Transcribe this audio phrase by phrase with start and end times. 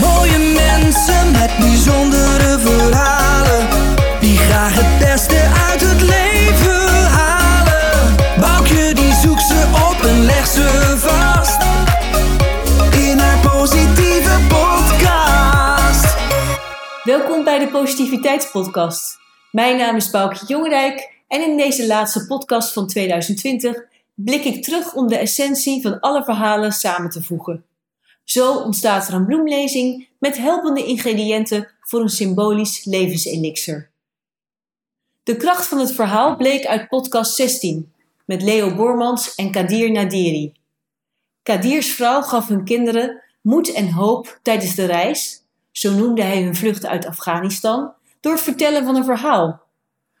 [0.00, 3.68] Mooie mensen met bijzondere verhalen
[4.20, 5.40] Die graag het beste
[5.70, 11.62] uit het leven halen Boukje die zoekt ze op en legt ze vast
[12.96, 16.16] In haar positieve podcast
[17.04, 19.18] Welkom bij de Positiviteitspodcast.
[19.50, 23.84] Mijn naam is Boukje Jongerijk en in deze laatste podcast van 2020
[24.14, 27.64] blik ik terug om de essentie van alle verhalen samen te voegen.
[28.24, 33.90] Zo ontstaat er een bloemlezing met helpende ingrediënten voor een symbolisch levenselixer.
[35.22, 37.92] De kracht van het verhaal bleek uit podcast 16
[38.26, 40.52] met Leo Bormans en Kadir Nadiri.
[41.42, 46.56] Kadirs vrouw gaf hun kinderen moed en hoop tijdens de reis, zo noemde hij hun
[46.56, 49.63] vlucht uit Afghanistan, door het vertellen van een verhaal.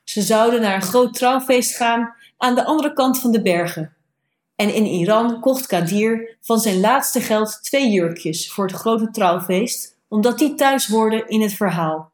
[0.04, 3.96] Ze zouden naar een groot trouwfeest gaan aan de andere kant van de bergen.
[4.56, 9.98] En in Iran kocht Kadir van zijn laatste geld twee jurkjes voor het grote trouwfeest,
[10.08, 12.12] omdat die thuis hoorden in het verhaal.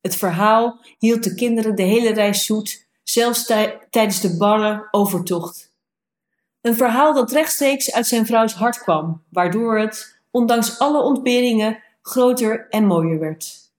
[0.00, 5.72] Het verhaal hield de kinderen de hele reis zoet, zelfs tij- tijdens de barre overtocht.
[6.60, 12.66] Een verhaal dat rechtstreeks uit zijn vrouws hart kwam, waardoor het, ondanks alle ontberingen, groter
[12.68, 13.72] en mooier werd.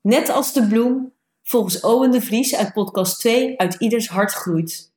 [0.00, 1.12] Net als de bloem,
[1.50, 4.92] volgens Owen de Vries uit podcast 2, uit ieders hart groeit.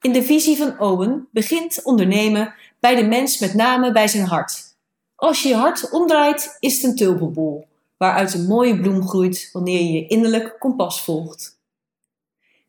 [0.00, 4.76] In de visie van Owen begint ondernemen bij de mens met name bij zijn hart.
[5.14, 9.80] Als je je hart omdraait, is het een tulpenbol, waaruit een mooie bloem groeit wanneer
[9.80, 11.58] je je innerlijk kompas volgt.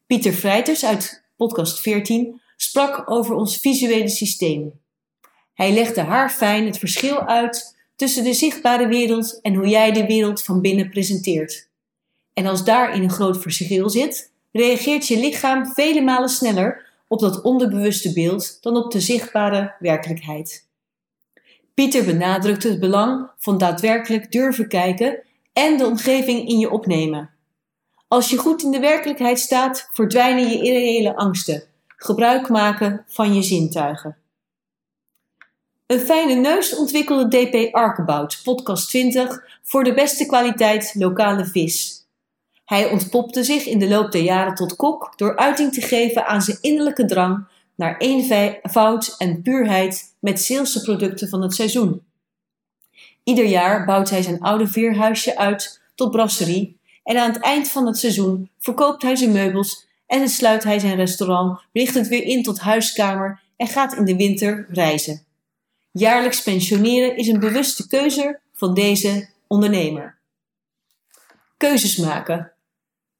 [0.05, 4.79] Pieter Vrijters uit podcast 14 sprak over ons visuele systeem.
[5.53, 10.43] Hij legde haarfijn het verschil uit tussen de zichtbare wereld en hoe jij de wereld
[10.43, 11.66] van binnen presenteert.
[12.37, 17.41] En als daarin een groot verschil zit, reageert je lichaam vele malen sneller op dat
[17.41, 20.67] onderbewuste beeld dan op de zichtbare werkelijkheid.
[21.73, 27.29] Pieter benadrukte het belang van daadwerkelijk durven kijken en de omgeving in je opnemen.
[28.07, 31.63] Als je goed in de werkelijkheid staat, verdwijnen je irreële angsten.
[31.87, 34.17] Gebruik maken van je zintuigen.
[35.85, 42.05] Een fijne neus ontwikkelde DP Arkebout, podcast 20, voor de beste kwaliteit lokale vis.
[42.67, 46.41] Hij ontpopte zich in de loop der jaren tot kok door uiting te geven aan
[46.41, 52.01] zijn innerlijke drang naar eenvoud en puurheid met Zeelse producten van het seizoen.
[53.23, 57.85] Ieder jaar bouwt hij zijn oude veerhuisje uit tot brasserie en aan het eind van
[57.85, 62.43] het seizoen verkoopt hij zijn meubels en sluit hij zijn restaurant, richt het weer in
[62.43, 65.25] tot huiskamer en gaat in de winter reizen.
[65.91, 70.17] Jaarlijks pensioneren is een bewuste keuze van deze ondernemer.
[71.57, 72.51] Keuzes maken.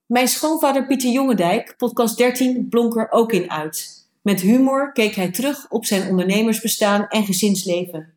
[0.08, 4.08] Mijn schoonvader Pieter Jongendijk, podcast 13, blonk er ook in uit.
[4.22, 8.14] Met humor keek hij terug op zijn ondernemersbestaan en gezinsleven.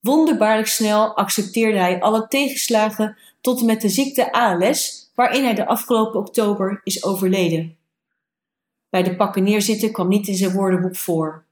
[0.00, 5.66] Wonderbaarlijk snel accepteerde hij alle tegenslagen tot en met de ziekte ALS, waarin hij de
[5.66, 7.76] afgelopen oktober is overleden.
[8.88, 11.44] Bij de pakken neerzitten kwam niet in zijn woordenboek voor.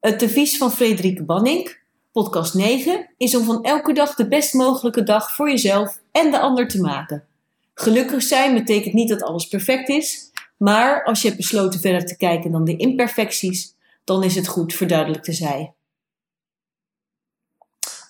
[0.00, 1.78] Het devies van Frederik Banning,
[2.12, 6.40] podcast 9, is om van elke dag de best mogelijke dag voor jezelf en de
[6.40, 7.28] ander te maken.
[7.74, 12.16] Gelukkig zijn betekent niet dat alles perfect is, maar als je hebt besloten verder te
[12.16, 13.74] kijken dan de imperfecties,
[14.04, 15.74] dan is het goed verduidelijkt te zijn.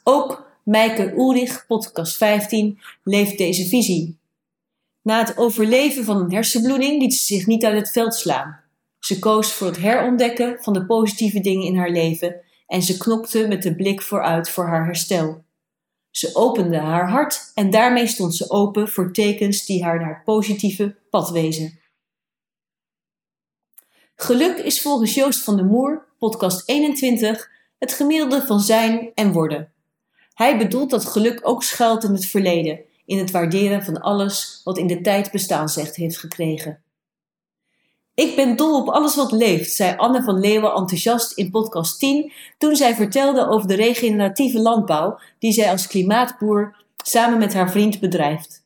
[0.02, 4.18] Ook Meike Ulrich, podcast 15, leeft deze visie.
[5.02, 8.60] Na het overleven van een hersenbloeding liet ze zich niet uit het veld slaan.
[8.98, 13.48] Ze koos voor het herontdekken van de positieve dingen in haar leven en ze knokte
[13.48, 15.43] met de blik vooruit voor haar herstel.
[16.16, 20.24] Ze opende haar hart en daarmee stond ze open voor tekens die haar naar het
[20.24, 21.80] positieve pad wezen.
[24.16, 29.72] Geluk is volgens Joost van der Moer, podcast 21, het gemiddelde van zijn en worden.
[30.34, 34.78] Hij bedoelt dat geluk ook schuilt in het verleden, in het waarderen van alles wat
[34.78, 36.83] in de tijd bestaansrecht heeft gekregen.
[38.14, 42.32] Ik ben dol op alles wat leeft, zei Anne van Leeuwen enthousiast in podcast 10
[42.58, 48.00] toen zij vertelde over de regeneratieve landbouw die zij als klimaatboer samen met haar vriend
[48.00, 48.62] bedrijft.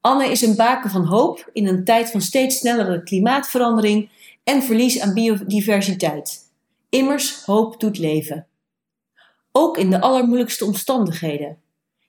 [0.00, 4.10] Anne is een baken van hoop in een tijd van steeds snellere klimaatverandering
[4.44, 6.48] en verlies aan biodiversiteit.
[6.88, 8.46] Immers, hoop doet leven.
[9.52, 11.58] Ook in de allermoeilijkste omstandigheden.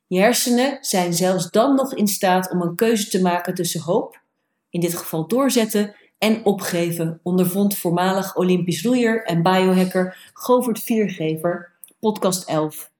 [0.08, 4.22] Je hersenen zijn zelfs dan nog in staat om een keuze te maken tussen hoop,
[4.70, 12.48] in dit geval doorzetten, en opgeven, ondervond voormalig Olympisch roeier en biohacker Govert Viergever, podcast
[12.48, 12.92] 11.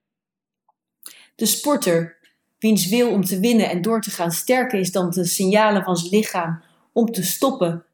[1.34, 2.16] De sporter,
[2.58, 5.96] wiens wil om te winnen en door te gaan sterker is dan de signalen van
[5.96, 7.84] zijn lichaam om te stoppen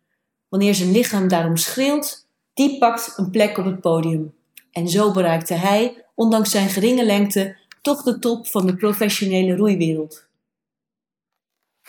[0.48, 4.34] wanneer zijn lichaam daarom schreeuwt, die pakt een plek op het podium.
[4.72, 10.26] En zo bereikte hij, ondanks zijn geringe lengte, toch de top van de professionele roeiwereld.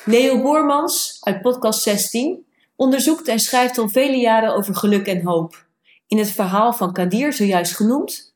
[0.05, 2.47] Leo Boormans uit podcast 16
[2.79, 5.65] onderzoekt en schrijft al vele jaren over geluk en hoop.
[6.07, 8.35] In het verhaal van Kadir, zojuist genoemd,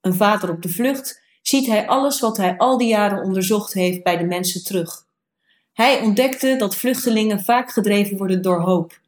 [0.00, 4.02] een vader op de vlucht, ziet hij alles wat hij al die jaren onderzocht heeft
[4.02, 5.06] bij de mensen terug.
[5.72, 9.00] Hij ontdekte dat vluchtelingen vaak gedreven worden door hoop.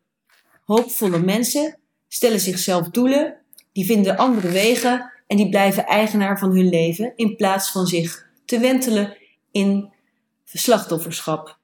[0.65, 1.79] Hoopvolle mensen
[2.09, 3.37] stellen zichzelf doelen,
[3.73, 8.27] die vinden andere wegen en die blijven eigenaar van hun leven in plaats van zich
[8.45, 9.17] te wentelen
[9.51, 9.93] in
[10.45, 11.59] slachtofferschap.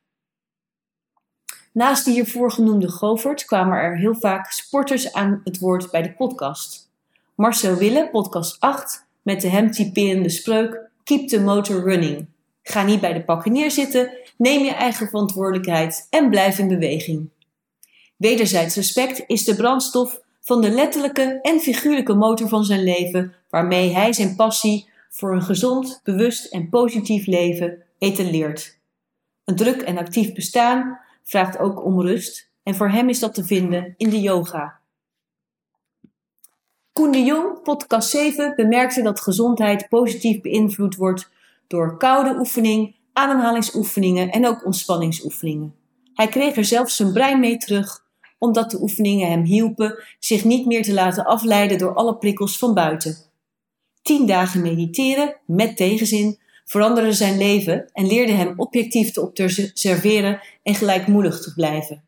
[1.73, 6.13] Naast de hiervoor genoemde Govert kwamen er heel vaak sporters aan het woord bij de
[6.13, 6.91] podcast.
[7.35, 12.27] Marcel Wille, podcast 8, met de hem typerende spreuk Keep the motor running.
[12.63, 17.29] Ga niet bij de pakken neerzitten, neem je eigen verantwoordelijkheid en blijf in beweging.
[18.17, 23.95] Wederzijds respect is de brandstof van de letterlijke en figuurlijke motor van zijn leven, waarmee
[23.95, 28.79] hij zijn passie voor een gezond, bewust en positief leven etaleert.
[29.45, 33.45] Een druk en actief bestaan vraagt ook om rust en voor hem is dat te
[33.45, 34.81] vinden in de yoga.
[36.93, 41.31] Koen de Jong, podcast 7, bemerkte dat gezondheid positief beïnvloed wordt
[41.67, 45.75] door koude oefening, ademhalingsoefeningen en ook ontspanningsoefeningen.
[46.15, 48.05] Hij kreeg er zelfs zijn brein mee terug,
[48.39, 52.75] omdat de oefeningen hem hielpen zich niet meer te laten afleiden door alle prikkels van
[52.75, 53.17] buiten.
[54.03, 60.75] Tien dagen mediteren, met tegenzin, veranderde zijn leven en leerde hem objectief te observeren en
[60.75, 62.05] gelijkmoedig te blijven.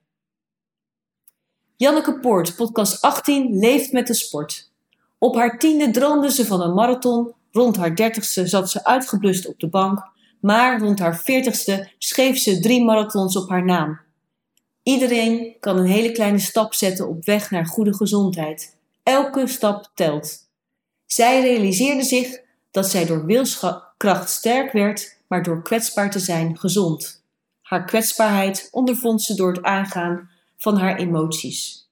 [1.76, 4.70] Janneke Poort, podcast 18, leeft met de sport.
[5.18, 9.60] Op haar tiende droomde ze van een marathon, rond haar dertigste zat ze uitgeblust op
[9.60, 14.00] de bank, maar rond haar veertigste schreef ze drie marathons op haar naam.
[14.82, 18.76] Iedereen kan een hele kleine stap zetten op weg naar goede gezondheid.
[19.02, 20.48] Elke stap telt.
[21.06, 22.40] Zij realiseerde zich
[22.70, 23.24] dat zij door
[23.98, 27.22] wilskracht sterk werd, maar door kwetsbaar te zijn gezond.
[27.62, 31.88] Haar kwetsbaarheid ondervond ze door het aangaan van haar emoties.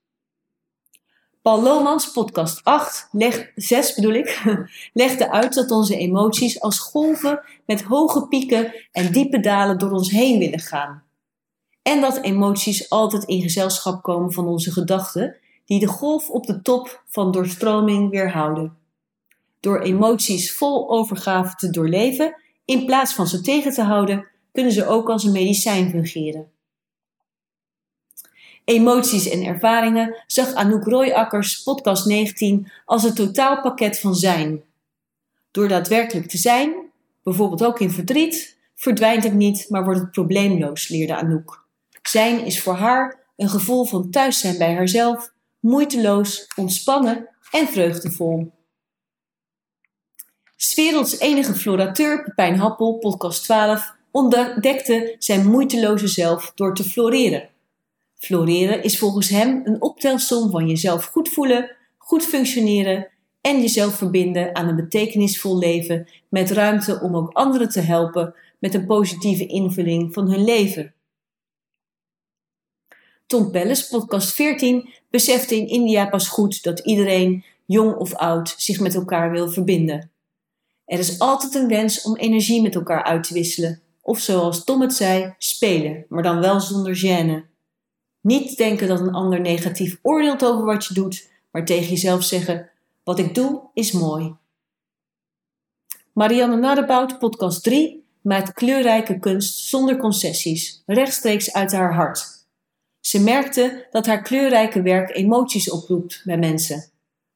[1.42, 4.42] Paul Lomans, podcast 8, leg, 6 bedoel ik,
[4.92, 10.10] legde uit dat onze emoties als golven met hoge pieken en diepe dalen door ons
[10.10, 11.02] heen willen gaan.
[11.82, 16.62] En dat emoties altijd in gezelschap komen van onze gedachten, die de golf op de
[16.62, 18.81] top van doorstroming weerhouden.
[19.62, 24.86] Door emoties vol overgave te doorleven, in plaats van ze tegen te houden, kunnen ze
[24.86, 26.50] ook als een medicijn fungeren.
[28.64, 34.62] Emoties en ervaringen zag Anouk Royakkers podcast 19 als een totaalpakket van zijn.
[35.50, 36.74] Door daadwerkelijk te zijn,
[37.22, 41.64] bijvoorbeeld ook in verdriet, verdwijnt het niet, maar wordt het probleemloos, leerde Anouk.
[42.02, 48.52] Zijn is voor haar een gevoel van thuis zijn bij haarzelf, moeiteloos, ontspannen en vreugdevol.
[50.72, 57.48] Swerelds enige florateur, Pepijn Happel, podcast 12, ontdekte zijn moeiteloze zelf door te floreren.
[58.14, 63.08] Floreren is volgens hem een optelsom van jezelf goed voelen, goed functioneren
[63.40, 68.74] en jezelf verbinden aan een betekenisvol leven met ruimte om ook anderen te helpen met
[68.74, 70.94] een positieve invulling van hun leven.
[73.26, 78.80] Tom Pelles, podcast 14, besefte in India pas goed dat iedereen, jong of oud, zich
[78.80, 80.11] met elkaar wil verbinden.
[80.84, 84.80] Er is altijd een wens om energie met elkaar uit te wisselen, of zoals Tom
[84.80, 87.50] het zei, spelen, maar dan wel zonder gêne.
[88.20, 92.70] Niet denken dat een ander negatief oordeelt over wat je doet, maar tegen jezelf zeggen:
[93.04, 94.34] Wat ik doe is mooi.
[96.12, 102.46] Marianne Nadebout, podcast 3, maakt kleurrijke kunst zonder concessies, rechtstreeks uit haar hart.
[103.00, 106.91] Ze merkte dat haar kleurrijke werk emoties oproept bij mensen.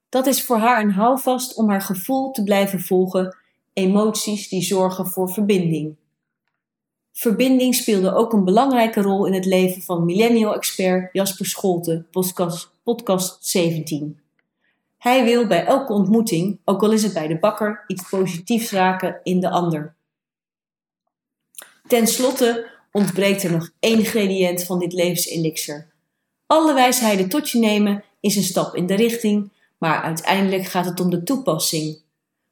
[0.08, 3.36] Dat is voor haar een houvast om haar gevoel te blijven volgen,
[3.72, 5.96] emoties die zorgen voor verbinding.
[7.12, 13.46] Verbinding speelde ook een belangrijke rol in het leven van millennial-expert Jasper Scholte, podcast, podcast
[13.46, 14.20] 17.
[14.98, 19.20] Hij wil bij elke ontmoeting, ook al is het bij de bakker, iets positiefs raken
[19.22, 19.94] in de ander.
[21.86, 25.92] Ten slotte ontbreekt er nog één ingrediënt van dit levenselixer.
[26.46, 31.00] Alle wijsheden tot je nemen is een stap in de richting, maar uiteindelijk gaat het
[31.00, 31.99] om de toepassing.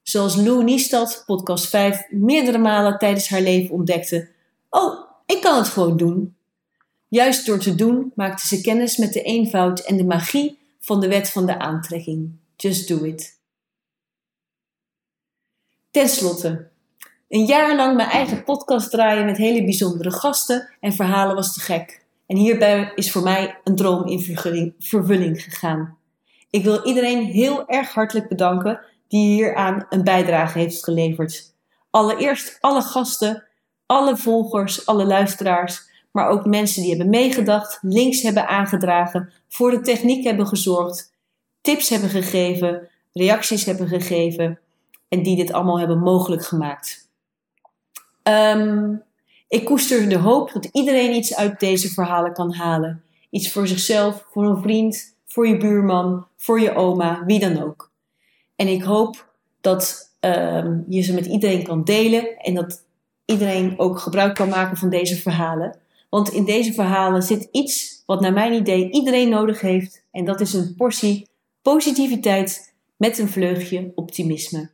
[0.03, 4.29] Zoals Lou Niestad, podcast 5, meerdere malen tijdens haar leven ontdekte,
[4.71, 6.37] Oh, ik kan het gewoon doen.
[7.09, 11.09] Juist door te doen maakte ze kennis met de eenvoud en de magie van de
[11.09, 12.33] wet van de aantrekking.
[12.57, 13.39] Just do it.
[15.91, 16.69] Ten slotte,
[17.29, 21.61] een jaar lang mijn eigen podcast draaien met hele bijzondere gasten en verhalen was te
[21.61, 22.05] gek.
[22.27, 25.97] En hierbij is voor mij een droom in vervulling gegaan.
[26.55, 31.55] Ik wil iedereen heel erg hartelijk bedanken die hieraan een bijdrage heeft geleverd.
[31.91, 33.45] Allereerst alle gasten,
[33.87, 39.81] alle volgers, alle luisteraars, maar ook mensen die hebben meegedacht, links hebben aangedragen, voor de
[39.81, 41.13] techniek hebben gezorgd,
[41.61, 44.59] tips hebben gegeven, reacties hebben gegeven
[45.09, 47.09] en die dit allemaal hebben mogelijk gemaakt.
[48.23, 49.03] Um,
[49.49, 53.03] ik koester de hoop dat iedereen iets uit deze verhalen kan halen.
[53.31, 57.93] Iets voor zichzelf, voor een vriend, voor je buurman, voor je oma, wie dan ook.
[58.57, 62.85] En ik hoop dat um, je ze met iedereen kan delen en dat
[63.25, 65.79] iedereen ook gebruik kan maken van deze verhalen.
[66.11, 70.05] Want in deze verhalen zit iets wat naar mijn idee iedereen nodig heeft.
[70.11, 71.29] En dat is een portie
[71.63, 74.71] positiviteit met een vleugje optimisme.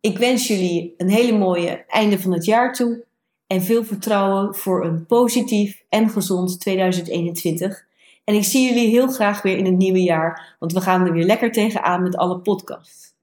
[0.00, 3.04] Ik wens jullie een hele mooie einde van het jaar toe
[3.46, 7.86] en veel vertrouwen voor een positief en gezond 2021.
[8.28, 11.12] En ik zie jullie heel graag weer in het nieuwe jaar, want we gaan er
[11.12, 13.14] weer lekker tegenaan met alle podcasts.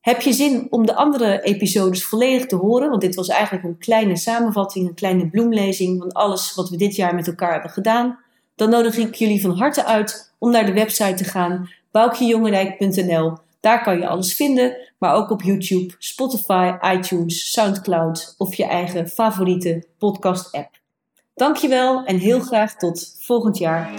[0.00, 2.88] Heb je zin om de andere episodes volledig te horen?
[2.88, 6.96] Want dit was eigenlijk een kleine samenvatting, een kleine bloemlezing van alles wat we dit
[6.96, 8.18] jaar met elkaar hebben gedaan.
[8.54, 13.32] Dan nodig ik jullie van harte uit om naar de website te gaan, boukjejongerijk.nl.
[13.60, 19.08] Daar kan je alles vinden, maar ook op YouTube, Spotify, iTunes, Soundcloud of je eigen
[19.08, 20.78] favoriete podcast-app.
[21.38, 23.90] Dankjewel en heel graag tot volgend jaar.